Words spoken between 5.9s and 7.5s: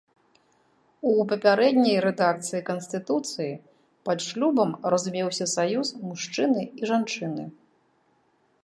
мужчыны і жанчыны.